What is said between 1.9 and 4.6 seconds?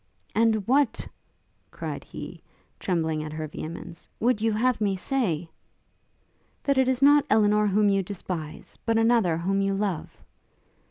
he, trembling at her vehemence, 'would you